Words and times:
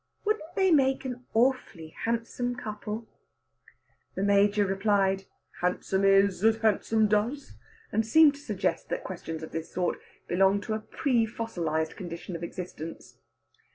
"Wouldn't 0.25 0.55
they 0.55 0.71
make 0.71 1.05
an 1.05 1.27
awfully 1.35 1.89
handsome 1.89 2.55
couple?" 2.55 3.07
The 4.15 4.23
Major 4.23 4.65
replied, 4.65 5.25
"Handsome 5.61 6.03
is 6.03 6.43
as 6.43 6.55
handsome 6.57 7.07
does," 7.07 7.53
and 7.91 8.03
seemed 8.03 8.33
to 8.33 8.41
suggest 8.41 8.89
that 8.89 9.03
questions 9.03 9.43
of 9.43 9.51
this 9.51 9.71
sort 9.71 9.99
belonged 10.27 10.63
to 10.63 10.73
a 10.73 10.79
pre 10.79 11.27
fossilised 11.27 11.95
condition 11.95 12.35
of 12.35 12.41
existence. 12.43 13.19